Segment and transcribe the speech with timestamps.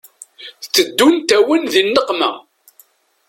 [0.73, 2.31] Teddunt-awen di nneqma